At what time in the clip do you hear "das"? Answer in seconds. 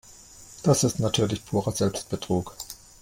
0.63-0.83